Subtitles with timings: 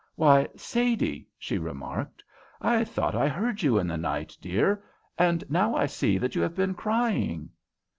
[0.15, 2.23] "Why, Sadie," she remarked,
[2.59, 4.83] "I thought I heard you in the night, dear,
[5.15, 7.51] and now I see that you have been crying."